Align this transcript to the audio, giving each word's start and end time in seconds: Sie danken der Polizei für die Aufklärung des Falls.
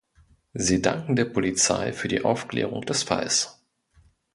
Sie 0.55 0.81
danken 0.81 1.15
der 1.15 1.25
Polizei 1.25 1.93
für 1.93 2.07
die 2.07 2.25
Aufklärung 2.25 2.81
des 2.87 3.03
Falls. 3.03 3.61